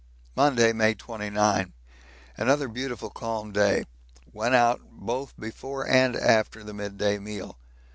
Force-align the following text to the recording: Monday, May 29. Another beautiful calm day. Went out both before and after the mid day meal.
Monday, 0.35 0.73
May 0.73 0.95
29. 0.95 1.73
Another 2.35 2.67
beautiful 2.67 3.11
calm 3.11 3.51
day. 3.51 3.83
Went 4.33 4.55
out 4.55 4.81
both 4.93 5.35
before 5.39 5.87
and 5.87 6.15
after 6.15 6.63
the 6.63 6.73
mid 6.73 6.97
day 6.97 7.19
meal. 7.19 7.59